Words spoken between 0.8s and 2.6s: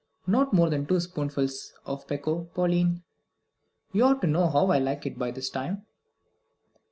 two spoonfuls of pekoe,